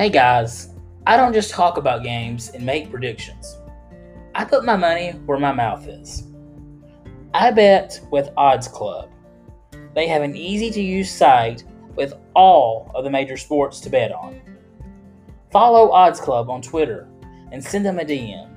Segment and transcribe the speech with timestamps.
[0.00, 0.70] Hey guys,
[1.06, 3.58] I don't just talk about games and make predictions.
[4.34, 6.26] I put my money where my mouth is.
[7.34, 9.10] I bet with Odds Club.
[9.94, 11.64] They have an easy to use site
[11.96, 14.40] with all of the major sports to bet on.
[15.52, 17.06] Follow Odds Club on Twitter
[17.52, 18.48] and send them a DM.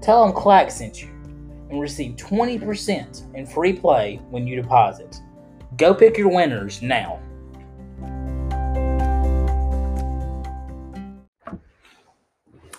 [0.00, 1.10] Tell them Clack sent you
[1.68, 5.20] and receive 20% in free play when you deposit.
[5.76, 7.20] Go pick your winners now.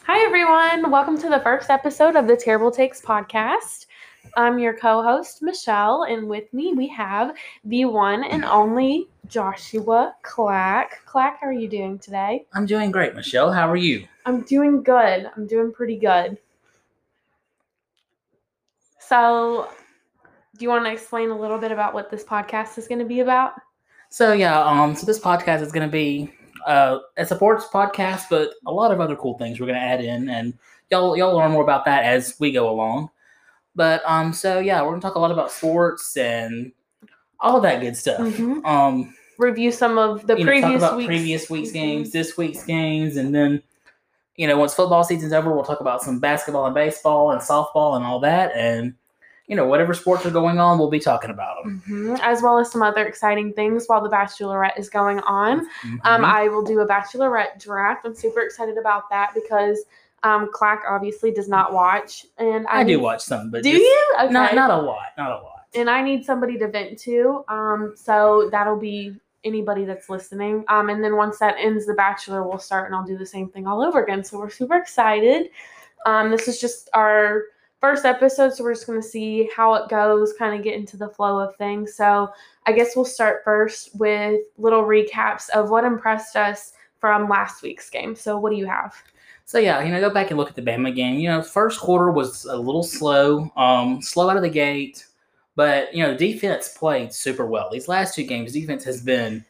[0.07, 0.91] Hi, everyone.
[0.91, 3.87] Welcome to the first episode of the Terrible Takes podcast.
[4.37, 10.13] I'm your co host, Michelle, and with me we have the one and only Joshua
[10.21, 11.03] Clack.
[11.07, 12.45] Clack, how are you doing today?
[12.53, 13.51] I'm doing great, Michelle.
[13.51, 14.07] How are you?
[14.27, 15.31] I'm doing good.
[15.35, 16.37] I'm doing pretty good.
[18.99, 19.69] So,
[20.55, 23.05] do you want to explain a little bit about what this podcast is going to
[23.05, 23.53] be about?
[24.09, 26.31] So yeah, um, so this podcast is going to be
[26.65, 30.03] uh, a sports podcast, but a lot of other cool things we're going to add
[30.03, 30.53] in, and
[30.91, 33.09] y'all y'all learn more about that as we go along.
[33.75, 36.71] But um, so yeah, we're going to talk a lot about sports and
[37.39, 38.19] all of that good stuff.
[38.21, 38.65] Mhm.
[38.65, 41.07] Um, Review some of the you know, previous about weeks.
[41.07, 41.73] previous week's Mhm.
[41.73, 43.61] games, this week's games, and then
[44.37, 47.97] you know once football season's over, we'll talk about some basketball and baseball and softball
[47.97, 48.93] and all that, and
[49.47, 51.83] you know whatever sports are going on, we'll be talking about them.
[51.87, 52.19] Mhm.
[52.21, 55.61] As well as some other exciting things while the Bachelorette is going on.
[55.61, 55.97] Mm-hmm.
[56.03, 58.05] Um, I will do a bachelorette draft.
[58.05, 59.83] I'm super excited about that because
[60.23, 64.15] um, Clack obviously does not watch, and I, I do watch some, but Do you?
[64.19, 64.33] Okay.
[64.33, 65.67] not not a lot, not a lot.
[65.75, 67.43] and I need somebody to vent to.
[67.47, 70.65] Um, so that'll be anybody that's listening.
[70.69, 73.47] Um, and then once that ends, The Bachelor will start, and I'll do the same
[73.49, 74.23] thing all over again.
[74.23, 75.51] So we're super excited.
[76.07, 77.43] Um, this is just our
[77.85, 80.97] first episode, so we're just going to see how it goes, kind of get into
[80.97, 81.93] the flow of things.
[81.93, 82.31] So
[82.65, 87.87] I guess we'll start first with little recaps of what impressed us from last week's
[87.91, 88.15] game.
[88.15, 88.95] So what do you have?
[89.45, 91.19] So yeah, you know, go back and look at the Bama game.
[91.19, 95.05] You know, first quarter was a little slow, um, slow out of the gate,
[95.55, 97.69] but you know, the defense played super well.
[97.71, 99.45] These last two games, defense has been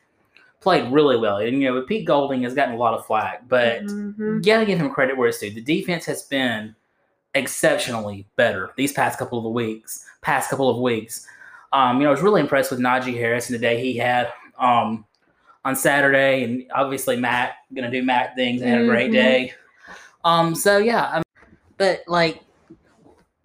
[0.59, 3.84] played really well, and you know, Pete Golding has gotten a lot of flack, but
[3.84, 4.18] Mhm.
[4.18, 5.51] you gotta give him credit where it's due.
[5.51, 6.75] The defense has been
[7.35, 10.06] exceptionally better these past couple of weeks.
[10.22, 11.28] Past couple of weeks,
[11.72, 14.31] um, you know, I was really impressed with Najee Harris and the day he had
[14.57, 15.06] um,
[15.63, 19.13] on Saturday, and obviously Matt gonna do Matt things and had a great Mhm.
[19.13, 19.53] day.
[20.24, 21.24] Um, so yeah, um,
[21.78, 22.41] but like,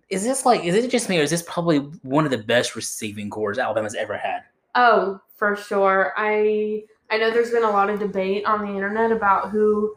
[0.09, 2.75] is this like, is it just me, or is this probably one of the best
[2.75, 4.43] receiving corps Alabama's ever had?
[4.75, 6.13] Oh, for sure.
[6.17, 9.97] I I know there's been a lot of debate on the internet about who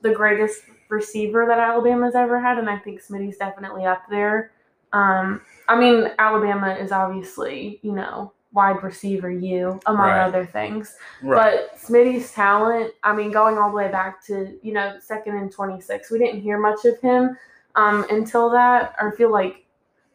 [0.00, 4.52] the greatest receiver that Alabama's ever had, and I think Smitty's definitely up there.
[4.92, 10.20] Um, I mean, Alabama is obviously, you know, wide receiver you among Right.
[10.20, 10.96] other things.
[11.42, 15.50] But Smitty's talent, I mean, going all the way back to, you know, second and
[15.50, 17.36] 26, we didn't hear much of him
[17.74, 19.66] um, until that, or I feel like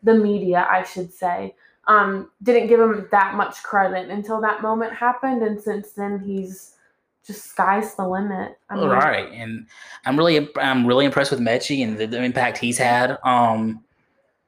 [0.04, 1.56] the media, I should say,
[1.88, 5.42] um, didn't give him that much credit until that moment happened.
[5.44, 6.76] And since then, he's
[7.30, 8.58] just sky's the limit.
[8.70, 9.68] I All right, and
[10.06, 13.18] I'm really I'm really impressed with Metchie and the, the impact he's had.
[13.24, 13.84] Um,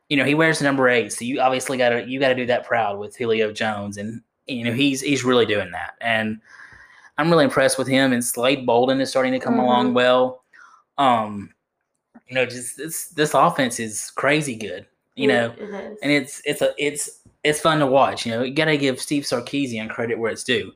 [0.09, 2.35] you know, he wears the number eight, so you obviously got to you got to
[2.35, 6.41] do that proud with Julio Jones, and you know he's he's really doing that, and
[7.19, 8.13] I'm really impressed with him.
[8.13, 9.93] And Slade Bolden is starting to come along Mhm.
[9.93, 10.43] well.
[10.97, 11.53] Um,
[12.27, 14.87] you know, just this this offense is crazy good.
[15.15, 18.25] You know, it and it's it's a it's it's fun to watch.
[18.25, 20.71] You know, you got to give Steve Sarkisian credit where it's due.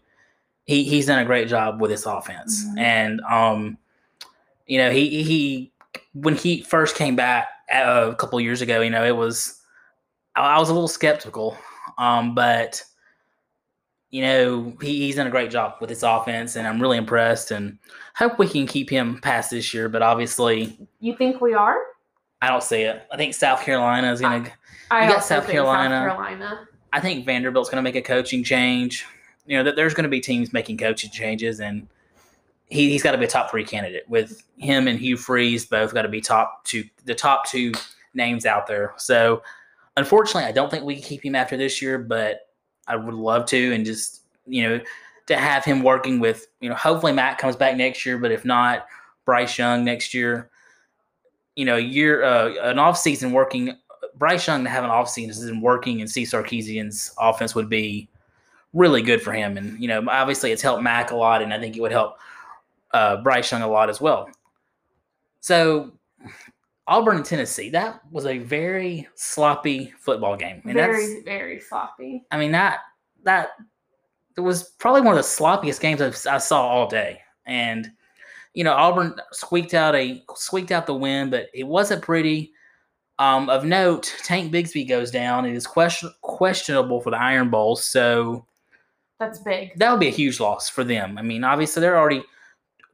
[0.66, 2.80] He he's done a great job with this offense, Mhm.
[2.80, 3.78] and um,
[4.66, 5.72] you know, he he
[6.14, 9.62] when he first came back uh, a couple years ago, you know, it was
[10.36, 11.58] I, I was a little skeptical,
[11.98, 12.84] um, but
[14.10, 17.52] you know, he, he's done a great job with this offense, and I'm really impressed,
[17.52, 17.78] and
[18.16, 19.90] hope we can keep him past this year.
[19.90, 21.76] But obviously, you think we are?
[22.42, 23.04] I don't see it.
[23.12, 24.50] I think South Carolina is gonna.
[24.90, 26.08] I You got South Carolina.
[26.08, 26.68] South Carolina.
[26.94, 29.06] I think Vanderbilt's going to make a coaching change.
[29.46, 31.88] You know, that there's going to be teams making coaching changes, and
[32.68, 34.08] he, he's got to be a top three candidate.
[34.10, 37.74] With him and Hugh Freeze, both got to be top two, the top two
[38.14, 38.94] names out there.
[38.98, 39.44] So,
[39.98, 42.50] unfortunately, I don't think we can keep him after this year, but
[42.88, 44.80] I would love to, and just you know,
[45.28, 48.46] to have him working with, you know, hopefully Matt comes back next year, but if
[48.46, 48.86] not,
[49.26, 50.50] Bryce Young next year.
[51.56, 53.78] You know, year uh, an off season working
[54.18, 58.10] Bryce Young to have an offseason isn't working in see Sarkisian's offense would be
[58.76, 59.58] really good for him.
[59.58, 62.18] And, you know, obviously it's helped Mac a lot, and I think it would help
[62.92, 64.30] uh, Bryce Young a lot as well.
[65.40, 65.94] So,
[66.88, 70.62] Auburn and Tennessee, that was a very sloppy football game.
[70.66, 72.24] And that's, very, very sloppy.
[72.30, 72.80] I mean, that,
[73.24, 73.50] that,
[74.38, 77.22] it was probably one of the sloppiest games I've, I saw all day.
[77.48, 77.90] And,
[78.54, 82.52] you know, Auburn squeaked out a squeaked out the win, but it wasn't pretty.
[83.18, 85.46] Um, of note, Tank Bigsby goes down.
[85.46, 88.46] It is question, questionable for the Iron Bowl, so
[89.20, 89.78] That's big.
[89.78, 91.18] that would be a huge loss for them.
[91.18, 92.24] I mean, obviously they're already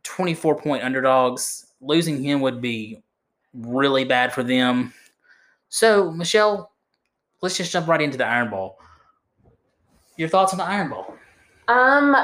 [0.04, 1.68] 24 point underdogs.
[1.82, 3.02] Losing him would be
[3.54, 4.94] really bad for them.
[5.70, 6.72] So, Michelle,
[7.42, 8.78] let's just jump right into the Iron Bowl.
[10.18, 11.16] Your thoughts on the Iron Bowl?
[11.68, 12.16] Um,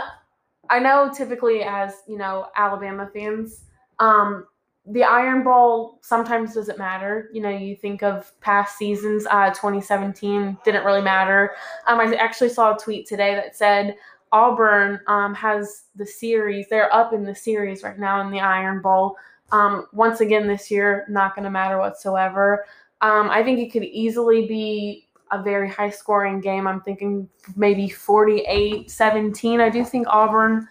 [0.69, 3.63] I know typically as you know Alabama fans,
[4.00, 4.45] um,
[4.89, 7.30] the Iron Bowl sometimes doesn't matter.
[7.34, 9.28] You know, you think of past seasons.
[9.30, 11.51] Uh, 2017 didn't really matter.
[11.88, 13.95] Um, I actually saw a tweet today that said
[14.31, 16.68] Auburn um, has the series.
[16.69, 19.18] They're up in the series right now in the Iron Bowl.
[19.51, 22.66] Um, once again this year, not going to matter whatsoever.
[23.01, 26.68] Um, I think it could easily be a very high scoring game.
[26.68, 29.60] I'm thinking maybe 48 17.
[29.62, 30.68] I do think Auburn,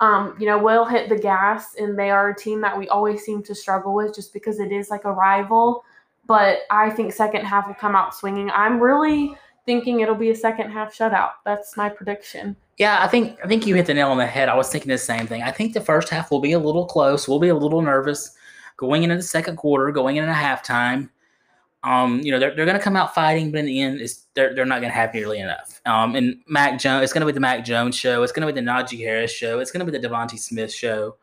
[0.00, 3.22] um, you know, will hit the gas, and they are a team that we always
[3.22, 5.84] seem to struggle with just because it is like a rival.
[6.26, 8.50] But I think second half will come out swinging.
[8.50, 9.34] I'm really
[9.66, 11.32] thinking it'll be a second half shutout.
[11.44, 12.56] That's my prediction.
[12.76, 14.48] Yeah, I think I think you hit the nail on the head.
[14.48, 15.42] I was thinking the same thing.
[15.42, 17.26] I think the first half will be a little close.
[17.26, 18.36] We'll be a little nervous
[18.76, 21.10] going into the second quarter, going into halftime.
[21.84, 24.26] Um, you know, they're, they're going to come out fighting, but in the end, it's,
[24.34, 25.80] they're, they're not going to have nearly enough.
[25.86, 28.22] Um, and Mac Jones, it's going to be the Mac Jones show.
[28.22, 29.60] It's going to be the Najee Harris show.
[29.60, 31.16] It's going to be the DeVonta Smith show.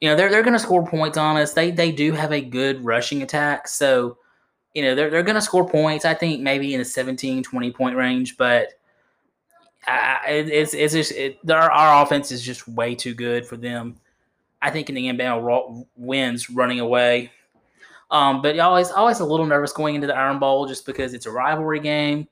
[0.00, 1.52] You know, they're, they're going to score points on us.
[1.52, 3.68] They they do have a good rushing attack.
[3.68, 4.16] So,
[4.74, 7.70] you know, they're, they're going to score points, I think, maybe in the 17, 20
[7.72, 8.38] point range.
[8.38, 8.68] But
[9.86, 13.58] I, it, it's, it's just, it, our, our offense is just way too good for
[13.58, 13.96] them.
[14.62, 17.30] I think in the end, Bama wins running away.
[18.10, 21.26] Um, but always, always a little nervous going into the Iron Bowl just because it's
[21.26, 22.26] a rivalry game.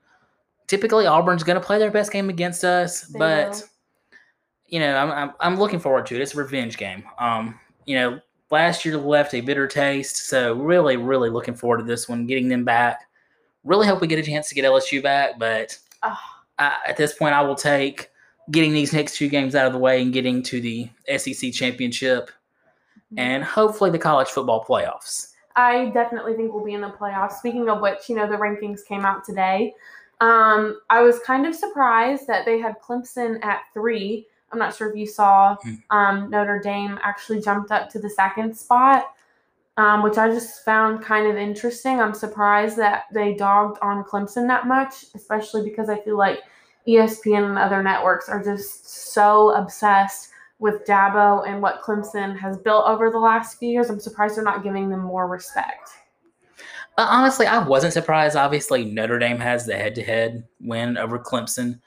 [0.66, 3.62] Typically, Auburn's going to play their best game against us, They but will.
[4.66, 6.20] you know, I'm, I'm I'm looking forward to it.
[6.20, 7.04] It's a revenge game.
[7.18, 8.20] Um, you know,
[8.50, 12.48] last year left a bitter taste, so really, really looking forward to this one, getting
[12.48, 13.08] them back.
[13.64, 16.16] Really hope we get a chance to get LSU back, but Ugh.
[16.58, 18.10] I, at this point, I will take
[18.50, 22.30] getting these next two games out of the way and getting to the SEC championship
[23.16, 25.28] and hopefully the college football playoffs.
[25.58, 27.32] I definitely think we'll be in the playoffs.
[27.32, 29.74] Speaking of which, you know, the rankings came out today.
[30.20, 34.28] Um, I was kind of surprised that they had Clemson at three.
[34.52, 35.74] I'm not sure if you saw Hmm.
[35.90, 39.14] um, Notre Dame actually jumped up to the second spot,
[39.76, 42.00] um, which I just found kind of interesting.
[42.00, 46.38] I'm surprised that they dogged on Clemson that much, especially because I feel like
[46.86, 52.84] ESPN and other networks are just so obsessed with Dabo and what Clemson has built
[52.86, 53.90] over the last few years.
[53.90, 55.90] I'm surprised they're not giving them more respect.
[56.96, 58.36] Uh, honestly, I wasn't surprised.
[58.36, 61.78] Obviously, Notre Dame has the head-to-head win over Clemson.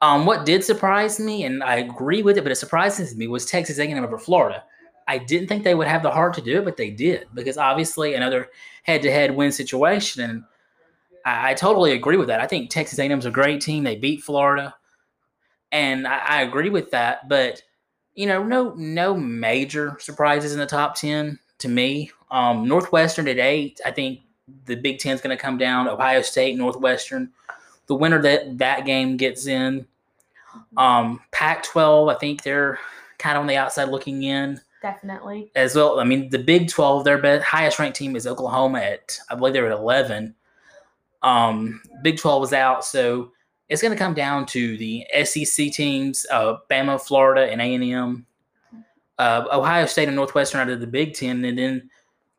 [0.00, 3.44] Um, what did surprise me, and I agree with it, but it surprises me, was
[3.44, 4.62] Texas A&M over Florida.
[5.08, 7.58] I didn't think they would have the heart to do it, but they did because
[7.58, 8.50] obviously another
[8.84, 10.44] head-to-head win situation, and
[11.24, 12.40] I, I totally agree with that.
[12.40, 13.82] I think Texas A&M is a great team.
[13.82, 14.76] They beat Florida,
[15.72, 17.28] and I, I agree with that.
[17.28, 17.62] But
[18.16, 22.10] you know, no no major surprises in the top ten to me.
[22.30, 23.80] Um, Northwestern at eight.
[23.84, 24.20] I think
[24.64, 25.88] the Big Ten's going to come down.
[25.88, 27.30] Ohio State, Northwestern.
[27.86, 29.86] The winner that that game gets in.
[30.76, 32.12] Um, Pac-12.
[32.12, 32.78] I think they're
[33.18, 35.50] kind of on the outside looking in Definitely.
[35.54, 36.00] as well.
[36.00, 39.54] I mean, the Big 12, their best, highest ranked team is Oklahoma at, I believe
[39.54, 40.34] they're at 11.
[41.22, 43.32] Um, Big 12 is out, so
[43.68, 48.26] it's going to come down to the SEC teams, uh, Bama, Florida, and A&M.
[49.18, 51.90] Uh, Ohio State and Northwestern out of the Big Ten, and then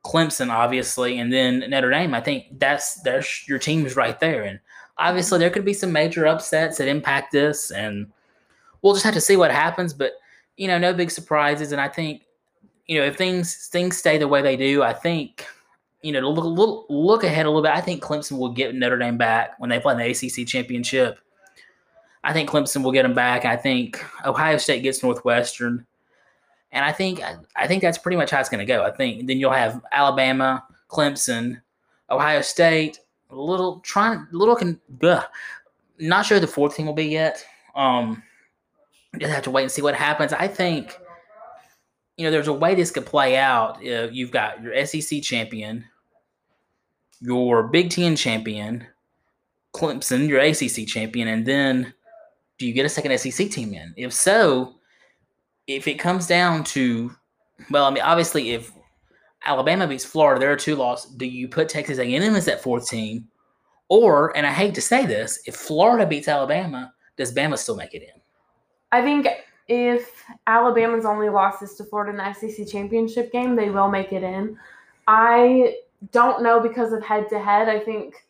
[0.06, 2.14] Clemson, obviously, and then Notre Dame.
[2.14, 4.60] I think that's there's your teams right there, and
[4.98, 8.08] obviously there could be some major upsets that impact this, and
[8.82, 9.92] we'll just have to see what happens.
[9.92, 10.14] But
[10.56, 12.22] you know, no big surprises, and I think
[12.86, 15.46] you know, if things things stay the way they do, I think,
[16.02, 18.52] you know, to look a little look ahead a little bit, I think Clemson will
[18.52, 21.20] get Notre Dame back when they play in the ACC championship.
[22.24, 23.46] I think Clemson will get them back.
[23.46, 25.86] I think Ohio State gets Northwestern,
[26.72, 27.22] and I think
[27.56, 28.84] I think that's pretty much how it's going to go.
[28.84, 31.62] I think then you'll have Alabama, Clemson,
[32.10, 33.00] Ohio State,
[33.30, 34.80] a little trying, little can,
[36.00, 37.46] not sure the fourth team will be yet.
[37.76, 38.24] Um,
[39.18, 40.34] just have to wait and see what happens.
[40.34, 40.98] I think
[42.18, 43.78] you know, there's a way this could play out.
[43.78, 45.86] Uh, you've got your SEC champion,
[47.22, 48.86] your Big Ten champion,
[49.74, 51.94] Clemson, your ACC champion, and then
[52.58, 53.94] do you get a second SEC team in?
[53.96, 54.76] If so,
[55.68, 57.12] if it comes down to,
[57.70, 58.72] well, I mean, obviously, if
[59.46, 61.12] Alabama beats Florida, there are two losses.
[61.12, 63.28] Do you put Texas A&M as that fourth team,
[63.90, 67.94] or, and I hate to say this, if Florida beats Alabama, does Bama still make
[67.94, 68.22] it in?
[68.92, 69.28] I think
[69.68, 74.24] if Alabama's only losses to Florida in the SEC championship game, they will make it
[74.24, 74.58] in.
[75.08, 75.76] I
[76.12, 77.70] don't know because of head to head.
[77.70, 78.26] I think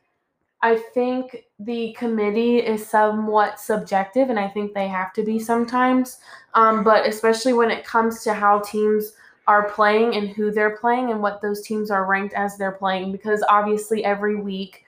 [0.64, 6.18] I think the committee is somewhat subjective, and I think they have to be sometimes.
[6.56, 9.14] Um, but especially when it comes to how teams
[9.46, 13.12] are playing and who they're playing and what those teams are ranked as they're playing,
[13.12, 14.84] because obviously every week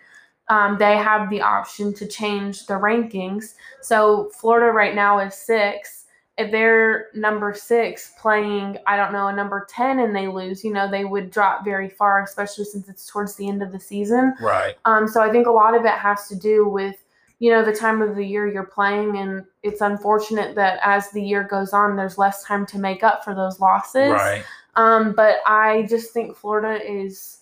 [0.49, 3.53] um, they have the option to change the rankings.
[3.81, 6.05] So Florida right now is six
[6.39, 10.71] if they're number six playing, I don't know, a number 10 and they lose, you
[10.71, 14.33] know, they would drop very far, especially since it's towards the end of the season.
[14.39, 14.75] Right.
[14.85, 16.95] Um, so I think a lot of it has to do with,
[17.39, 19.17] you know, the time of the year you're playing.
[19.17, 23.25] And it's unfortunate that as the year goes on, there's less time to make up
[23.25, 24.11] for those losses.
[24.11, 24.43] Right.
[24.77, 27.38] Um, but I just think Florida is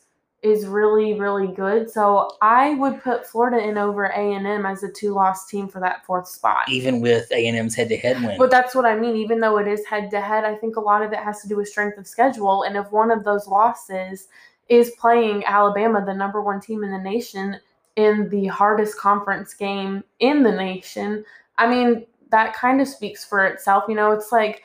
[0.48, 1.90] is really really good.
[1.90, 5.68] So I would put Florida in over A and M as a two loss team
[5.68, 6.70] for that fourth spot.
[6.70, 8.38] Even with A and M's head to head win.
[8.38, 9.16] But that's what I mean.
[9.16, 11.48] Even though it is head to head, I think a lot of it has to
[11.48, 12.64] do with strength of schedule.
[12.64, 14.28] And if one of those losses
[14.70, 17.58] is playing Alabama, the number one team in the nation,
[17.96, 21.24] in the hardest conference game in the nation,
[21.58, 23.86] I mean that kind of speaks for itself.
[23.88, 24.64] You know, it's like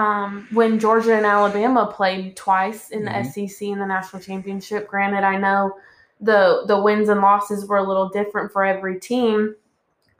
[0.00, 3.26] um, when Georgia and Alabama played twice in the Mhm.
[3.26, 4.88] SEC in the national championship.
[4.88, 5.76] Granted, I know
[6.20, 9.54] the the wins and losses were a little different for every team,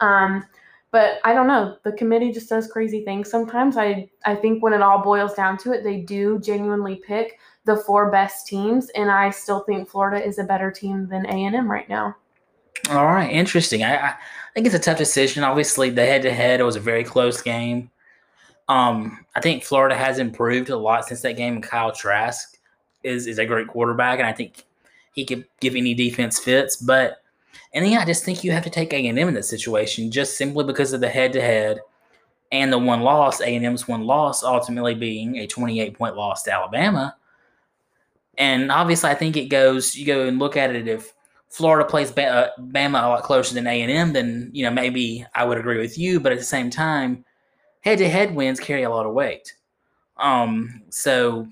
[0.00, 0.44] um,
[0.90, 1.76] but I don't know.
[1.82, 3.76] The committee just does crazy things sometimes.
[3.78, 7.76] I I think when it all boils down to it, they do genuinely pick the
[7.76, 11.54] four best teams, and I still think Florida is a better team than A and
[11.56, 12.16] M right now.
[12.90, 13.82] All right, interesting.
[13.82, 14.14] I, I
[14.54, 15.44] think it's a tough decision.
[15.44, 17.90] Obviously, the head to head was a very close game.
[18.70, 21.60] Um, I think Florida has improved a lot since that game.
[21.60, 22.56] Kyle Trask
[23.02, 24.64] is is a great quarterback, and I think
[25.12, 26.76] he could give any defense fits.
[26.76, 27.20] But
[27.74, 30.12] and then I just think you have to take A and M in that situation,
[30.12, 31.80] just simply because of the head to head
[32.52, 33.40] and the one loss.
[33.40, 37.16] A and M's one loss ultimately being a twenty eight point loss to Alabama.
[38.38, 39.96] And obviously, I think it goes.
[39.96, 41.12] You go and look at it if
[41.48, 45.26] Florida plays uh, Bama a lot closer than A and M, then you know maybe
[45.34, 46.20] I would agree with you.
[46.20, 47.24] But at the same time,
[47.80, 49.54] head-to-head wins carry a lot of weight.
[50.16, 51.48] Um, so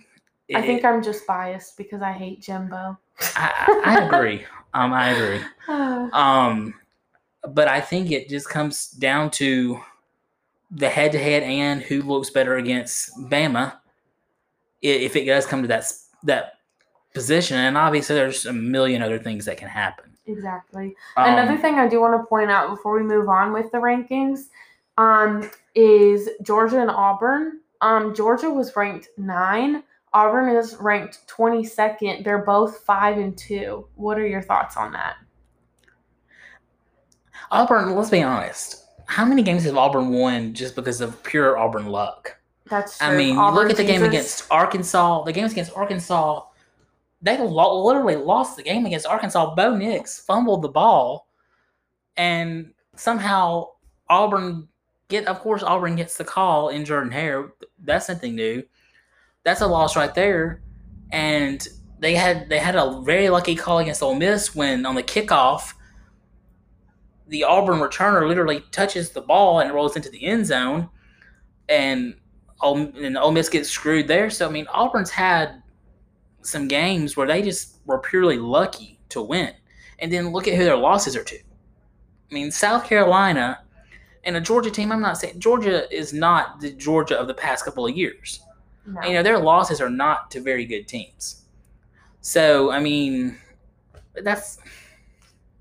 [0.54, 2.98] I think I'm just biased because I hate Jimbo.
[3.36, 4.44] I, I agree.
[4.74, 5.40] Um, I agree.
[6.12, 6.74] Um,
[7.54, 9.80] but I think it just comes down to
[10.70, 13.72] the head-to-head and who looks better against Bama.
[14.82, 15.90] If it does come to that
[16.24, 16.58] that
[17.14, 20.12] position, and obviously there's a million other things that can happen.
[20.26, 20.94] Exactly.
[21.16, 23.78] Um, Another thing I do want to point out before we move on with the
[23.78, 24.48] rankings
[24.98, 27.60] um, is Georgia and Auburn.
[27.80, 29.84] Um, Georgia was ranked nine.
[30.12, 32.24] Auburn is ranked 22nd.
[32.24, 33.86] They're both five and two.
[33.94, 35.16] What are your thoughts on that?
[37.50, 38.84] Auburn, let's be honest.
[39.06, 42.36] How many games have Auburn won just because of pure Auburn luck?
[42.68, 43.06] That's true.
[43.06, 45.24] I mean, Auburn look at the game against Arkansas.
[45.24, 46.42] The games against Arkansas,
[47.22, 49.54] they lo- literally lost the game against Arkansas.
[49.54, 51.28] Bo Nix fumbled the ball,
[52.18, 53.68] and somehow
[54.10, 54.68] Auburn
[55.08, 55.26] get.
[55.26, 57.52] Of course, Auburn gets the call in Jordan Hare.
[57.82, 58.62] That's nothing new.
[59.44, 60.62] That's a loss right there,
[61.10, 61.66] and
[61.98, 65.74] they had they had a very lucky call against Ole Miss when on the kickoff.
[67.28, 70.88] The Auburn returner literally touches the ball and rolls into the end zone,
[71.68, 72.14] and
[72.60, 74.30] and Ole Miss gets screwed there.
[74.30, 75.62] So I mean, Auburn's had
[76.42, 79.52] some games where they just were purely lucky to win,
[79.98, 81.36] and then look at who their losses are to.
[81.36, 83.60] I mean, South Carolina
[84.24, 84.92] and a Georgia team.
[84.92, 88.40] I'm not saying Georgia is not the Georgia of the past couple of years.
[88.86, 89.02] No.
[89.02, 91.42] You know, their losses are not to very good teams.
[92.20, 93.36] So I mean,
[94.22, 94.58] that's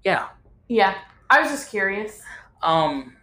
[0.04, 0.28] yeah.
[0.68, 0.96] yeah,
[1.30, 2.22] I was just curious.
[2.62, 3.14] Um.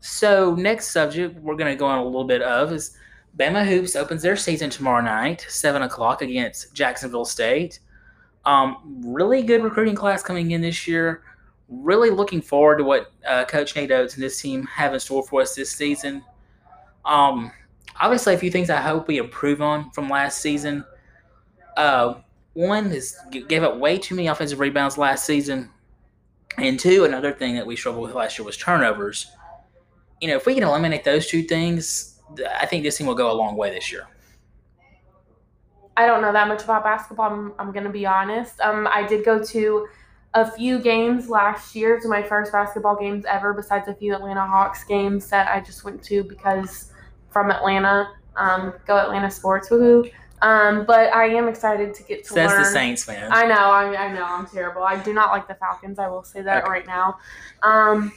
[0.00, 2.96] So next subject we're going to go on a little bit of is
[3.36, 7.80] Bama Hoops opens their season tomorrow night, seven o'clock against Jacksonville State.
[8.44, 11.22] Um, really good recruiting class coming in this year.
[11.68, 15.22] Really looking forward to what uh, Coach Nate Oats and this team have in store
[15.22, 16.24] for us this season.
[17.04, 17.52] Um,
[18.00, 20.84] obviously, a few things I hope we improve on from last season.
[21.76, 22.14] Uh,
[22.54, 25.70] one is gave up way too many offensive rebounds last season.
[26.56, 29.30] And two, another thing that we struggled with last year was turnovers.
[30.20, 32.20] You know, if we can eliminate those two things,
[32.58, 34.08] I think this team will go a long way this year.
[35.96, 37.30] I don't know that much about basketball.
[37.30, 38.60] I'm, I'm going to be honest.
[38.60, 39.88] Um, I did go to
[40.34, 44.46] a few games last year, to my first basketball games ever, besides a few Atlanta
[44.46, 46.92] Hawks games that I just went to because
[47.30, 48.10] from Atlanta.
[48.36, 50.10] Um, go Atlanta sports, woohoo!
[50.42, 52.62] Um, but I am excited to get to Says learn.
[52.62, 53.28] the Saints fan.
[53.32, 54.84] I know, I, I know, I'm terrible.
[54.84, 55.98] I do not like the Falcons.
[55.98, 56.70] I will say that Okay.
[56.70, 57.18] right now.
[57.64, 58.12] Um,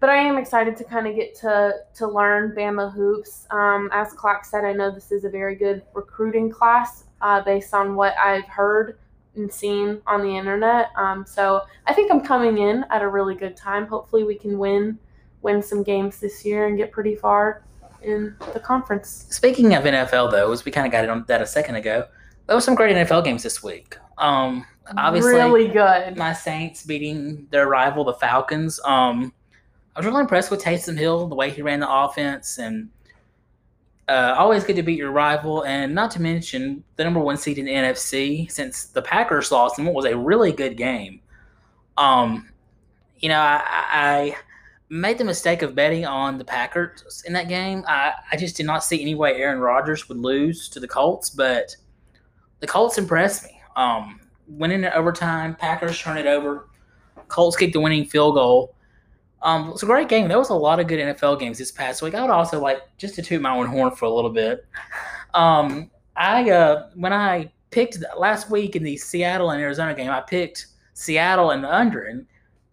[0.00, 3.46] but I am excited to kind of get to to learn Bama hoops.
[3.50, 7.72] Um, as Clark said, I know this is a very good recruiting class uh, based
[7.74, 8.98] on what I've heard
[9.38, 10.90] and seen on the internet.
[10.96, 13.86] Um, so I think I'm coming in at a really good time.
[13.86, 14.98] Hopefully, we can win
[15.42, 17.62] win some games this year and get pretty far
[18.02, 19.26] in the conference.
[19.30, 22.06] Speaking of NFL, though, as we kind of got it on that a second ago,
[22.46, 23.96] there were some great NFL games this week.
[24.18, 24.66] Um,
[24.96, 26.16] obviously, really good.
[26.16, 28.80] my Saints beating their rival, the Falcons.
[28.84, 29.32] Um,
[29.94, 32.88] I was really impressed with Taysom Hill, the way he ran the offense, and
[34.08, 35.64] uh, always good to beat your rival.
[35.64, 39.78] And not to mention the number one seed in the NFC, since the Packers lost
[39.78, 41.20] in what was a really good game.
[41.96, 42.48] Um,
[43.18, 44.36] you know, I, I
[44.88, 47.84] made the mistake of betting on the Packers in that game.
[47.86, 51.30] I, I just did not see any way Aaron Rodgers would lose to the Colts,
[51.30, 51.76] but
[52.60, 53.60] the Colts impressed me.
[53.76, 56.68] Um, winning in overtime, Packers turn it over,
[57.28, 58.74] Colts kick the winning field goal.
[59.42, 60.26] Um, it was a great game.
[60.28, 62.14] There was a lot of good NFL games this past week.
[62.14, 64.66] I would also like just to toot my own horn for a little bit.
[65.34, 70.20] Um, I uh, when I picked last week in the Seattle and Arizona game, I
[70.20, 72.26] picked Seattle and the under, and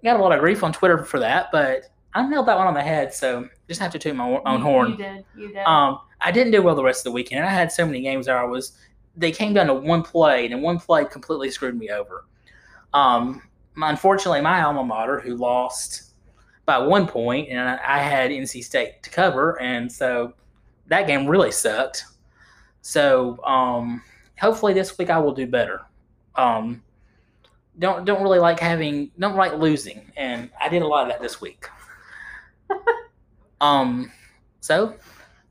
[0.03, 1.49] got a lot of grief on Twitter for that.
[1.51, 4.57] But I nailed that one on the head, so just have to toot my own
[4.59, 4.91] You- horn.
[4.91, 5.25] You did.
[5.35, 5.57] You did.
[5.65, 7.41] Um, I didn't do well the rest of the weekend.
[7.41, 8.77] and I had so many games where I was.
[9.17, 12.25] They came down to one play, and one play completely screwed me over.
[12.93, 13.41] Um,
[13.77, 16.04] unfortunately, my alma mater, who lost
[16.65, 20.33] by one point, and I, I had NC State to cover, and so
[20.87, 22.05] that game really sucked.
[22.81, 24.01] So um,
[24.39, 25.81] hopefully this week I will do better.
[26.35, 26.83] Um,
[27.79, 31.21] don't don't really like having don't like losing, and I did a lot of that
[31.21, 31.67] this week.
[33.61, 34.11] um,
[34.61, 34.95] so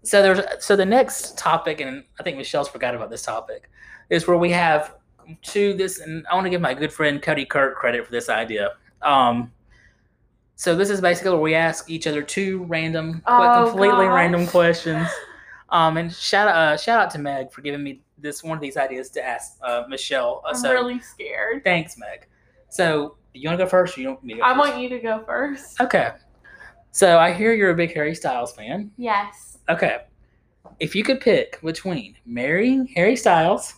[0.02, 3.70] so there's so the next topic, and I think Michelle's forgot about this topic,
[4.10, 4.96] is where we have
[5.42, 8.28] to this, and I want to give my good friend Cody Kirk credit for this
[8.28, 8.72] idea.
[9.02, 9.52] Um,
[10.56, 14.14] so this is basically where we ask each other two random, Oh, completely gosh.
[14.14, 15.08] random questions.
[15.70, 18.62] Um, and shout out, uh, shout out to Meg for giving me this one of
[18.62, 20.42] these ideas to ask uh, Michelle.
[20.44, 21.64] Uh, I'm so really scared.
[21.64, 22.26] thanks, Meg.
[22.68, 24.58] So you want to go first, or you want me I first?
[24.70, 25.80] want you to go first.
[25.80, 26.12] Okay.
[26.92, 28.92] So I hear you're a big Harry Styles fan.
[28.96, 29.58] Yes.
[29.68, 30.02] Okay.
[30.78, 33.74] If you could pick between marrying Harry Styles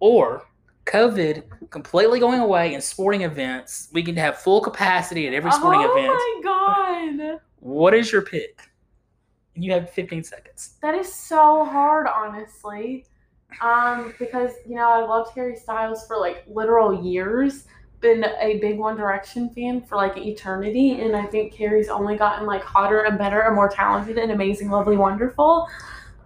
[0.00, 0.42] or
[0.86, 5.80] COVID completely going away and sporting events, we can have full capacity at every sporting
[5.82, 6.12] oh event.
[6.12, 7.40] Oh my god.
[7.60, 8.60] What is your pick?
[9.54, 10.76] And you have 15 seconds.
[10.82, 13.06] That is so hard, honestly.
[13.60, 17.64] Um, because you know I loved Harry Styles for like literal years.
[18.00, 22.46] Been a big One Direction fan for like eternity, and I think Harry's only gotten
[22.46, 25.68] like hotter and better and more talented and amazing, lovely, wonderful.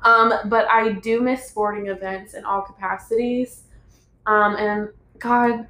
[0.03, 3.65] Um, but I do miss sporting events in all capacities.
[4.31, 4.89] Um, and
[5.19, 5.67] God,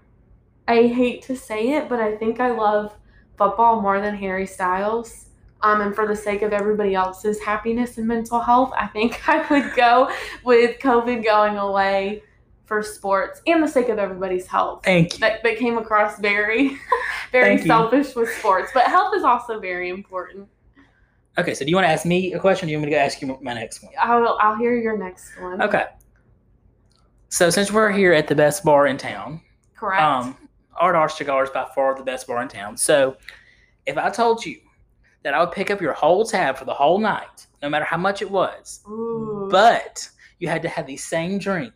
[0.68, 2.94] I hate to say it, but I think I love
[3.38, 5.30] football more than Harry Styles.
[5.62, 9.46] Um, and for the sake of everybody else's happiness and mental health, I think I
[9.50, 10.10] would go
[10.44, 12.22] with COVID going away
[12.66, 14.82] for sports and the sake of everybody's health.
[14.84, 15.20] Thank you.
[15.20, 16.68] That, that came across very,
[17.32, 17.66] very Thank you.
[17.66, 20.48] selfish with sports, but health is also very important.
[21.38, 22.90] Okay, so do you want to ask me a question or do you want me
[22.92, 23.92] to go ask you my next one?
[23.98, 25.62] I'll, I'll hear your next one.
[25.62, 25.86] Okay.
[27.30, 29.40] So since we're here at the best bar in town,
[29.76, 30.02] Correct.
[30.02, 30.36] Um,
[30.76, 32.76] Art Arch Cigar is by far the best bar in town.
[32.76, 33.16] So,
[33.86, 34.58] if I told you
[35.22, 37.96] that I would pick up your whole tab for the whole night, no matter how
[37.96, 39.48] much it was, Ooh.
[39.50, 40.06] but
[40.38, 41.72] you had to have the same drink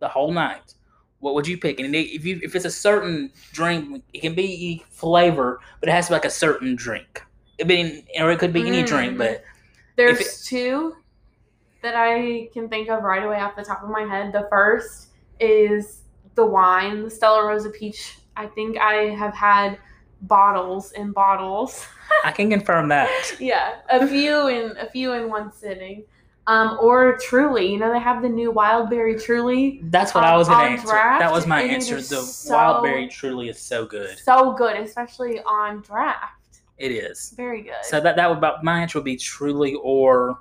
[0.00, 0.74] the whole night,
[1.20, 1.80] what would you pick?
[1.80, 6.06] And if you if it's a certain drink, it can be flavor, but it has
[6.06, 7.22] to be like a certain drink.
[7.58, 9.18] It be or it could be any drink, Mm.
[9.18, 9.44] but
[9.96, 10.96] There's it- two
[11.82, 14.32] that I can think of right away off the top of my head.
[14.32, 16.02] The first is
[16.34, 18.18] the wine, the Stella Rosa Peach.
[18.36, 19.78] I think I have had
[20.22, 21.86] bottles and bottles.
[22.24, 23.08] I can confirm that.
[23.40, 26.04] yeah, a few in a few in one sitting.
[26.46, 29.80] Um, or Truly, you know they have the new Wildberry Truly.
[29.84, 30.86] That's what I Um, was gonna answer.
[30.86, 31.96] draft, that was my answer.
[31.96, 34.18] The so- wild berry truly is so good.
[34.18, 36.34] So good, especially on draft.
[36.78, 37.34] It is.
[37.36, 37.74] Very good.
[37.82, 40.38] So that that would about my answer would be truly or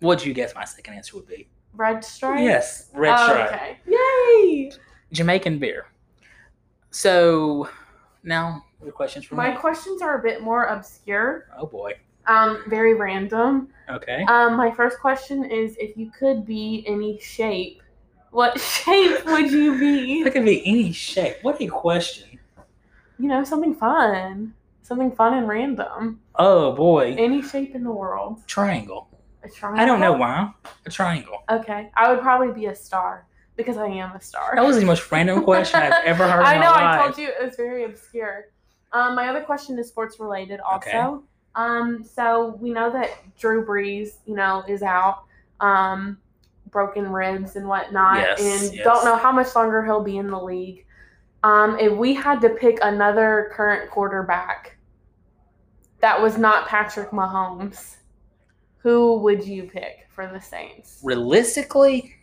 [0.00, 1.48] what'd you guess my second answer would be?
[1.74, 2.40] Red Stripe.
[2.40, 3.52] Yes, red Oh, stripe.
[3.52, 3.78] Okay.
[3.86, 4.72] Yay!
[5.12, 5.86] Jamaican beer.
[6.90, 7.68] So
[8.22, 9.56] now your questions for My me.
[9.56, 11.46] questions are a bit more obscure.
[11.56, 11.94] Oh boy.
[12.26, 13.68] Um, very random.
[13.88, 14.22] Okay.
[14.28, 17.82] Um, my first question is if you could be any shape,
[18.30, 20.24] what shape would you be?
[20.26, 21.36] I could be any shape.
[21.42, 22.38] What a question.
[23.18, 24.54] You know, something fun.
[24.82, 26.20] Something fun and random.
[26.36, 27.14] Oh boy.
[27.18, 28.46] Any shape in the world.
[28.46, 29.07] Triangle.
[29.44, 29.82] A triangle.
[29.82, 30.52] I don't know why.
[30.86, 31.42] A triangle.
[31.50, 31.90] Okay.
[31.96, 34.52] I would probably be a star because I am a star.
[34.54, 37.28] That was the most random question I've ever heard in I know, I told you
[37.28, 38.46] it was very obscure.
[38.92, 40.88] Um, my other question is sports related also.
[40.88, 41.24] Okay.
[41.54, 45.24] Um, so we know that Drew Brees, you know, is out,
[45.60, 46.18] um,
[46.70, 48.84] broken ribs and whatnot, Yes, and yes.
[48.84, 50.84] don't know how much longer he'll be in the league.
[51.42, 54.76] Um, if we had to pick another current quarterback
[56.00, 57.96] that was not Patrick Mahomes,
[58.78, 61.00] who would you pick for the Saints?
[61.02, 62.14] Realistically,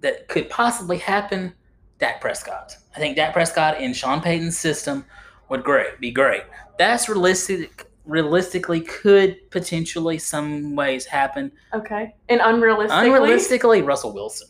[0.00, 1.54] that could possibly happen.
[1.98, 2.76] Dak Prescott.
[2.96, 5.04] I think Dak Prescott in Sean Payton's system
[5.48, 6.42] would great be great.
[6.78, 7.86] That's realistic.
[8.04, 11.50] Realistically, could potentially some ways happen.
[11.72, 14.48] Okay, and unrealistically, Unrealistically, Russell Wilson.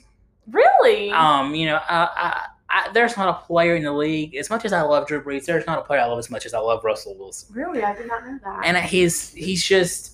[0.51, 1.13] really?
[1.13, 4.65] Um, you know, I, I, I, there's not a player in the league as much
[4.65, 5.45] as I love Drew Brees.
[5.45, 7.55] There's not a player I love as much as I love Russell Wilson.
[7.55, 8.63] really, I did not know that.
[8.65, 10.14] and he's he's just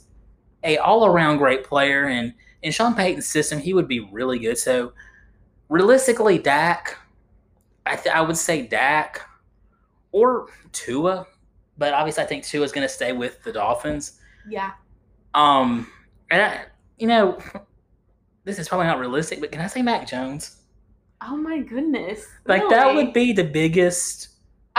[0.64, 2.06] a all around great player.
[2.06, 4.58] And in Sean Payton's system, he would be really good.
[4.58, 4.92] So
[5.68, 6.98] realistically, Dak,
[7.86, 9.22] I th- I would say Dak
[10.12, 11.26] or Tua,
[11.78, 14.20] but obviously I think Tua is going to stay with the Dolphins.
[14.48, 14.72] yeah.
[15.32, 15.86] Um,
[16.32, 16.64] and I,
[16.98, 17.38] you know,
[18.44, 20.56] this is probably not realistic, but can I say Mac Jones?
[21.22, 22.26] Oh my goodness.
[22.46, 24.29] Like that would be the biggest.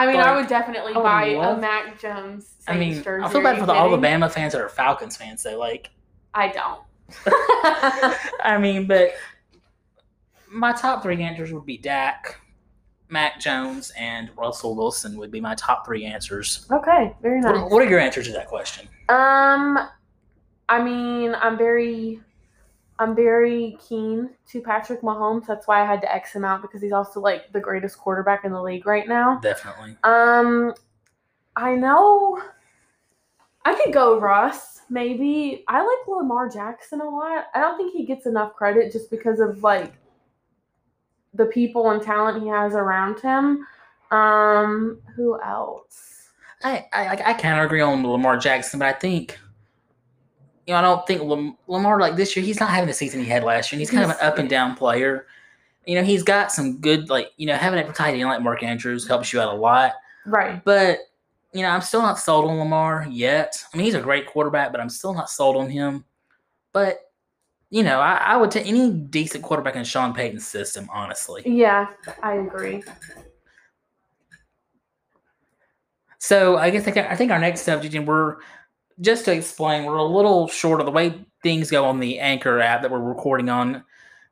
[0.02, 2.56] I mean, I would definitely I would buy love- a Mac Jones.
[2.68, 3.24] I mean, jersey.
[3.24, 3.88] I feel Are bad for the kidding?
[3.88, 5.44] Alabama fans that are Falcons fans.
[5.44, 5.90] They like,
[6.34, 6.82] I don't.
[8.44, 9.12] I mean, but
[10.50, 12.40] my top three answers would be Dak,
[13.10, 16.66] Mac Jones, and Russell Wilson would be my top three answers.
[16.72, 17.60] okay, very nice.
[17.62, 18.88] What, what are your answers to that question?
[19.10, 19.78] Um,
[20.70, 22.22] I mean, I'm very,
[23.02, 25.48] I'm very keen to Patrick Mahomes.
[25.48, 28.46] That's why I had to X him out because he's also like the greatest quarterback
[28.46, 29.40] in the league right now.
[29.40, 29.98] Definitely.
[30.04, 30.76] Um,
[31.56, 32.40] I know
[33.66, 34.82] I could go Russ.
[34.92, 37.46] Maybe I like Lamar Jackson a lot.
[37.56, 39.94] I don't think he gets enough credit just because of like
[41.34, 43.66] the people and talent he has around him.
[44.12, 46.30] Um, who else?
[46.64, 49.40] I I, I kind of agree on Lamar Jackson, but I think.
[50.72, 52.46] You know, I don't think Lam- Lamar like this year.
[52.46, 53.76] He's not having the season he had last year.
[53.76, 55.28] And he's kind of an up and down player.
[55.86, 58.64] You know, he's got some good like you know having a tight end like Mark
[58.64, 59.92] Andrews helps you out a lot.
[60.26, 60.64] Right.
[60.64, 61.00] But
[61.52, 63.62] you know, I'm still not sold on Lamar yet.
[63.74, 66.06] I mean, he's a great quarterback, but I'm still not sold on him.
[66.72, 67.00] But
[67.70, 71.42] you know, I, I would take any decent quarterback in Sean Payton's system, honestly.
[71.46, 71.88] Yeah,
[72.24, 72.82] I agree.
[76.18, 78.38] So I guess I, think- I think our next subject, and we're
[79.02, 82.60] just to explain, we're a little short of the way things go on the Anchor
[82.60, 83.84] app that we're recording on.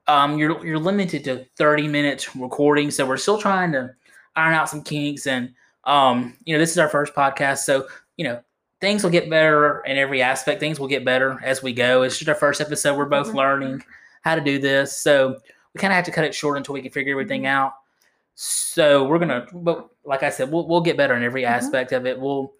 [0.08, 3.92] Um, you're you're limited to 30 minute recording, so we're still trying to
[4.36, 5.28] iron out some kinks.
[5.28, 5.54] And
[5.86, 8.42] um, you know, this is our first podcast, so you know
[8.82, 10.60] things will get better in every aspect.
[10.60, 12.04] Things will get better as we go.
[12.04, 12.98] It's just our first episode.
[12.98, 13.36] We're both Mhm.
[13.36, 13.84] learning
[14.24, 15.38] how to do this, so
[15.74, 17.48] we kind of have to cut it short until we can figure everything Mhm.
[17.50, 17.74] out.
[18.36, 21.50] So we're gonna, but like I said, we'll we'll get better in every Mhm.
[21.50, 22.20] aspect of it.
[22.20, 22.54] We'll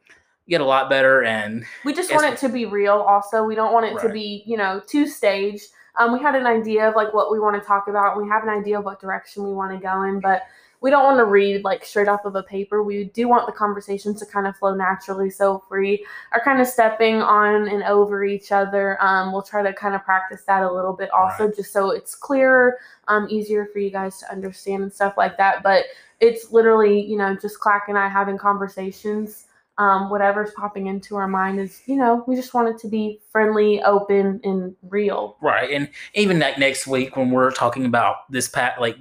[0.50, 2.96] get a lot better, and We just want it to be real.
[2.96, 5.62] Also, we don't want it to be, you know, two stage.
[5.96, 8.18] Um, we had an idea of like what we want to talk about.
[8.22, 10.44] We have an idea of what direction we want to go in, but
[10.82, 12.84] we don't want to read like straight off of a paper.
[12.84, 15.30] We do want the conversations to kind of flow naturally.
[15.30, 19.62] So if we are kind of stepping on and over each other, um, we'll try
[19.62, 22.78] to kind of practice that a little bit also, just so it's clearer,
[23.10, 25.64] um, easier for you guys to understand and stuff like that.
[25.64, 25.86] But
[26.22, 29.48] it's literally, you know, just Clack and I having conversations
[29.80, 33.22] um, whatever's popping into our mind is, you know, we just want it to be
[33.32, 35.38] friendly, open, and real.
[35.42, 38.98] right, and even like next week when we're talking about this pat, like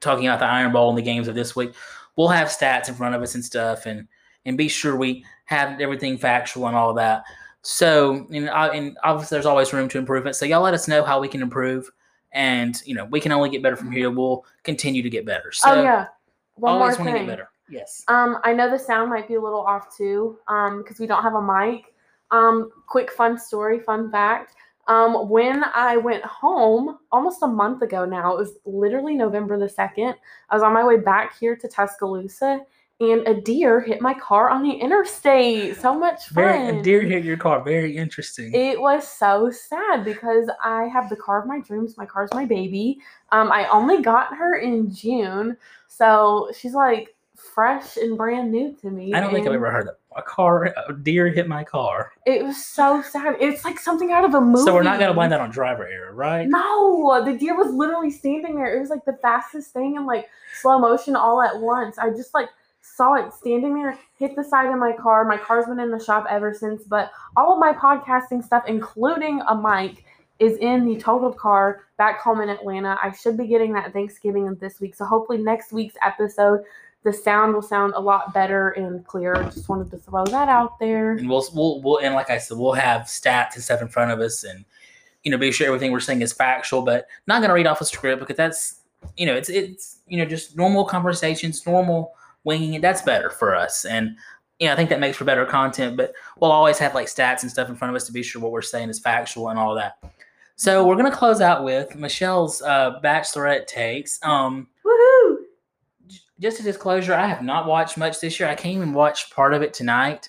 [0.00, 1.72] talking about the Iron Bowl and the games of this week,
[2.16, 4.06] we'll have stats in front of us and stuff, and
[4.44, 7.24] and be sure we have everything factual and all that.
[7.62, 10.36] So, and, I, and obviously, there's always room to improvement.
[10.36, 11.90] So, y'all let us know how we can improve,
[12.32, 14.10] and you know, we can only get better from here.
[14.10, 15.52] We'll continue to get better.
[15.52, 16.08] So, oh yeah,
[16.56, 17.48] one always want to get better.
[17.68, 18.04] Yes.
[18.08, 21.22] Um, I know the sound might be a little off too, um, because we don't
[21.22, 21.94] have a mic.
[22.30, 24.54] Um, quick fun story, fun fact.
[24.86, 29.68] Um, when I went home almost a month ago now, it was literally November the
[29.68, 30.14] second.
[30.48, 32.60] I was on my way back here to Tuscaloosa,
[33.00, 35.76] and a deer hit my car on the interstate.
[35.76, 36.42] So much fun.
[36.42, 37.62] Very a deer hit your car.
[37.62, 38.52] Very interesting.
[38.54, 41.98] It was so sad because I have the car of my dreams.
[41.98, 42.98] My car's my baby.
[43.30, 47.14] Um, I only got her in June, so she's like
[47.58, 49.12] fresh and brand new to me.
[49.12, 49.98] I don't think I've ever heard that.
[50.14, 52.12] A car, a deer hit my car.
[52.24, 53.34] It was so sad.
[53.40, 54.62] It's like something out of a movie.
[54.62, 56.48] So we're not gonna blame that on driver error, right?
[56.48, 58.76] No, the deer was literally standing there.
[58.76, 60.28] It was like the fastest thing in like
[60.60, 61.98] slow motion all at once.
[61.98, 62.48] I just like
[62.80, 65.24] saw it standing there, hit the side of my car.
[65.24, 69.40] My car's been in the shop ever since, but all of my podcasting stuff, including
[69.48, 70.04] a mic,
[70.38, 72.96] is in the totaled car back home in Atlanta.
[73.02, 74.94] I should be getting that Thanksgiving of this week.
[74.94, 76.62] So hopefully next week's episode
[77.04, 79.42] the sound will sound a lot better and clearer.
[79.44, 81.12] Just wanted to throw that out there.
[81.12, 84.10] and we'll we'll, we'll and like I said, we'll have stats and stuff in front
[84.10, 84.64] of us, and
[85.22, 87.80] you know, be sure everything we're saying is factual, but not going to read off
[87.80, 88.80] a script because that's
[89.16, 92.82] you know, it's it's you know, just normal conversations, normal winging it.
[92.82, 94.16] That's better for us, and
[94.58, 95.96] you know, I think that makes for better content.
[95.96, 98.42] But we'll always have like stats and stuff in front of us to be sure
[98.42, 99.98] what we're saying is factual and all that.
[100.56, 104.18] So we're gonna close out with Michelle's uh, bachelorette takes.
[104.24, 105.36] Um, Woohoo!
[106.40, 108.48] Just a disclosure, I have not watched much this year.
[108.48, 110.28] I can't even watch part of it tonight.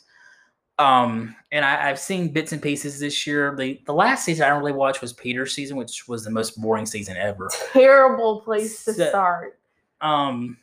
[0.79, 3.53] Um, and I, I've seen bits and pieces this year.
[3.55, 6.85] The the last season I really watched was Peter's season, which was the most boring
[6.85, 7.49] season ever.
[7.73, 9.59] Terrible place to start.
[9.99, 10.57] Um,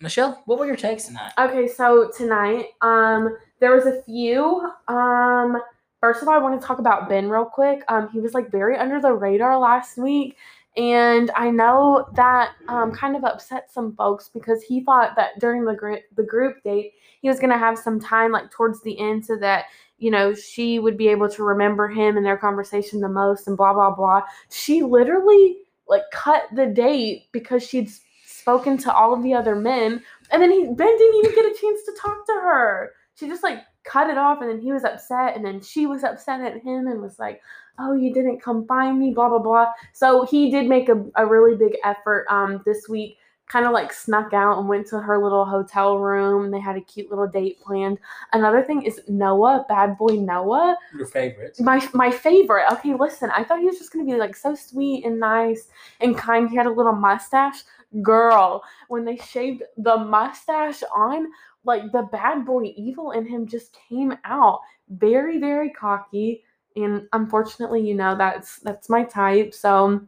[0.00, 1.32] Michelle, what were your takes tonight?
[1.38, 4.70] Okay, so tonight, um, there was a few.
[4.88, 5.60] Um,
[6.00, 7.82] first of all, I want to talk about Ben real quick.
[7.88, 10.36] Um, he was like very under the radar last week,
[10.78, 15.64] and I know that um kind of upset some folks because he thought that during
[15.64, 19.26] the group the group date he was gonna have some time like towards the end
[19.26, 19.64] so that
[19.98, 23.56] you know she would be able to remember him and their conversation the most and
[23.56, 24.22] blah blah blah.
[24.50, 27.90] She literally like cut the date because she'd
[28.24, 31.60] spoken to all of the other men and then he Ben didn't even get a
[31.60, 32.92] chance to talk to her.
[33.16, 36.04] She just like cut it off and then he was upset and then she was
[36.04, 37.40] upset at him and was like,
[37.78, 39.72] Oh, you didn't come find me, blah blah blah.
[39.92, 43.92] So he did make a, a really big effort um this week, kind of like
[43.92, 47.60] snuck out and went to her little hotel room they had a cute little date
[47.60, 47.98] planned.
[48.32, 51.58] Another thing is Noah, bad boy Noah Your favorite.
[51.60, 52.64] my my favorite.
[52.72, 55.68] Okay, listen, I thought he was just gonna be like so sweet and nice
[56.00, 56.48] and kind.
[56.50, 57.62] He had a little mustache.
[58.02, 61.28] Girl, when they shaved the mustache on,
[61.64, 64.60] like the bad boy evil in him just came out.
[64.90, 66.44] Very, very cocky.
[66.84, 69.54] And unfortunately, you know, that's that's my type.
[69.54, 70.00] So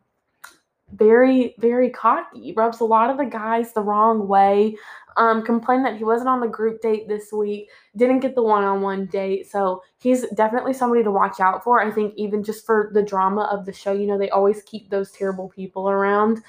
[0.92, 2.52] very, very cocky.
[2.56, 4.76] Rubs a lot of the guys the wrong way.
[5.16, 9.06] Um, complained that he wasn't on the group date this week didn't get the one-on-one
[9.06, 13.02] date so he's definitely somebody to watch out for i think even just for the
[13.02, 16.42] drama of the show you know they always keep those terrible people around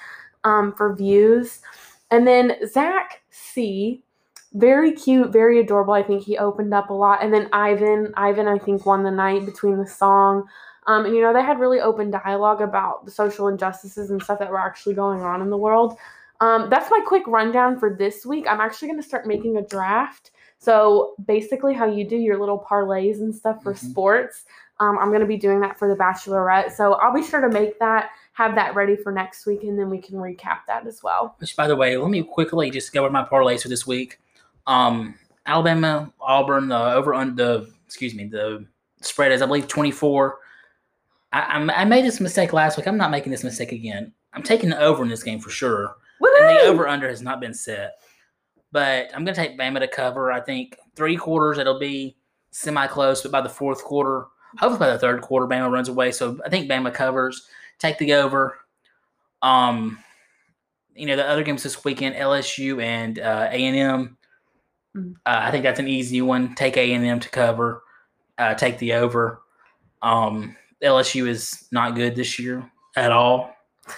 [0.44, 1.62] um, for views
[2.12, 4.04] and then zach c
[4.54, 8.48] very cute very adorable i think he opened up a lot and then ivan ivan
[8.48, 10.46] i think won the night between the song
[10.88, 14.40] um, and you know they had really open dialogue about the social injustices and stuff
[14.40, 15.98] that were actually going on in the world
[16.42, 19.62] um, that's my quick rundown for this week i'm actually going to start making a
[19.62, 23.90] draft so basically, how you do your little parlays and stuff for Mhm.
[23.90, 24.46] sports,
[24.80, 26.72] um, I'm going to be doing that for the Bachelorette.
[26.72, 29.90] So I'll be sure to make that, have that ready for next week, and then
[29.90, 31.34] we can recap that as well.
[31.40, 34.20] Which, by the way, let me quickly just go over my parlays for this week.
[34.67, 38.65] Um, Alabama, Auburn, the over on the excuse me, the
[39.02, 40.39] spread is I believe twenty four.
[41.34, 42.88] I, I made this mistake last week.
[42.88, 44.12] I'm not making this mistake again.
[44.34, 47.39] I'm taking the over in this game for sure, and the over under has not
[47.39, 47.93] been set.
[48.74, 50.32] But I'm going to take Bama to cover.
[50.32, 52.17] I think three quarters it'll be
[52.52, 56.12] semi close, but by the fourth quarter, hopefully by the third quarter, Bama runs away.
[56.12, 57.47] So I think Bama covers.
[57.80, 58.58] Take the over.
[59.41, 59.97] Um,
[60.95, 63.65] you know the other games this weekend, LSU and uh, A
[64.96, 65.12] and M.
[65.14, 65.16] Mhm.
[65.26, 66.56] Uh, I think that's an easy one.
[66.56, 67.84] Take A and M to cover.
[68.38, 69.42] Uh, take the over.
[70.02, 73.56] Um, LSU is not good this year at all.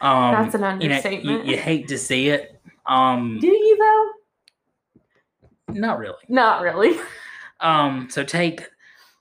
[0.00, 1.46] Um, That's an you know, understatement.
[1.46, 2.60] you, you hate to see it.
[2.84, 5.72] Um, do you though?
[5.80, 6.18] not really.
[6.28, 6.98] Not really.
[7.60, 8.68] Um, so take.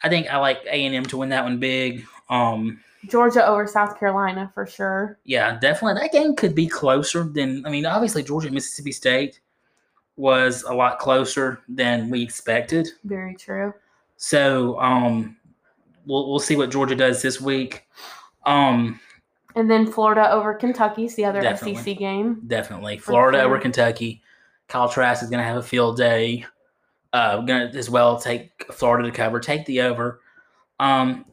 [0.03, 2.03] I think I like A and M to win that one big.
[2.29, 5.19] Um, Georgia over South Carolina for sure.
[5.23, 7.65] yeah, definitely that game could be closer than.
[7.65, 9.39] I mean, obviously Georgia Mississippi State
[10.15, 12.87] was a lot closer than we expected.
[13.03, 13.73] Very true.
[14.17, 15.37] So um,
[16.05, 17.87] we'll we'll see what Georgia does this week.
[18.45, 18.99] Um,
[19.55, 21.41] And then Florida over Kentucky's the other.
[21.55, 22.41] SEC game.
[22.47, 23.45] definitely Florida sure.
[23.47, 24.21] over Kentucky.
[24.67, 26.45] Kyle Trask is going to have a field day.
[27.11, 29.39] Uh, going to as well take Florida to cover.
[29.39, 30.21] Take the over.
[30.79, 31.25] Um,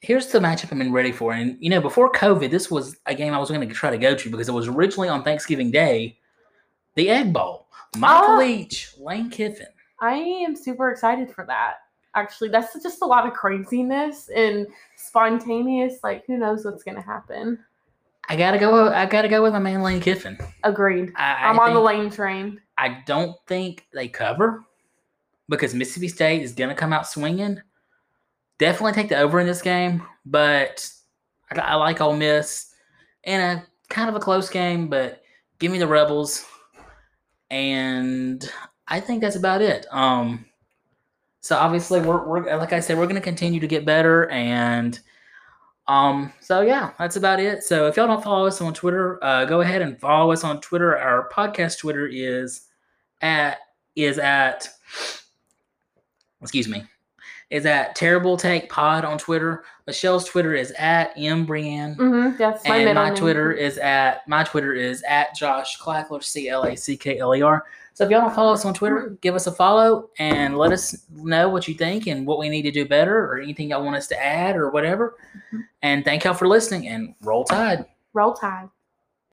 [0.00, 3.14] here's the matchup I've been ready for, and you know before COVID, this was a
[3.14, 5.70] game I was going to try to go to because it was originally on Thanksgiving
[5.70, 6.18] Day,
[6.94, 7.67] the Egg Bowl.
[7.96, 8.38] Michael Ah.
[8.38, 9.66] Leach, Lane Kiffin.
[10.00, 11.76] I am super excited for that.
[12.14, 15.98] Actually, that's just a lot of craziness and spontaneous.
[16.02, 17.58] Like, who knows what's going to happen?
[18.30, 18.88] I gotta go.
[18.92, 20.36] I gotta go with my man Lane Kiffin.
[20.62, 21.12] Agreed.
[21.16, 22.60] I, I'm on the lane train.
[22.76, 24.64] I don't think they cover
[25.48, 27.58] because Mississippi State is going to come out swinging.
[28.58, 30.86] Definitely take the over in this game, but
[31.50, 32.74] I, I like Ole Miss
[33.24, 35.22] in a kind of a close game, but
[35.58, 36.44] give me the Rebels,
[37.50, 38.50] and
[38.86, 39.86] I think that's about it.
[39.90, 40.44] Um,
[41.40, 44.98] so obviously we're, we're like I said, we're to continue to get better, and
[45.86, 47.62] um, so yeah, that's about it.
[47.62, 50.60] So if y'all don't follow us on Twitter, uh, go ahead and follow us on
[50.60, 50.96] Twitter.
[50.98, 52.66] Our podcast Twitter is
[53.22, 53.58] at
[53.96, 54.68] is at
[56.40, 56.84] excuse me
[57.50, 59.64] is at Terrible Take Pod on Twitter.
[59.86, 61.96] Michelle's Twitter is at M Brienne.
[61.96, 63.16] Mm-hmm, that's my and my name.
[63.16, 67.34] Twitter is at my Twitter is at Josh Clackler C L A C K L
[67.34, 67.64] E R.
[67.94, 71.04] So if y'all don't follow us on Twitter, give us a follow and let us
[71.10, 73.96] know what you think and what we need to do better or anything y'all want
[73.96, 75.16] us to add or whatever.
[75.52, 75.64] Mhm.
[75.82, 77.86] And thank y'all for listening and roll tide.
[78.12, 78.68] Roll Tide.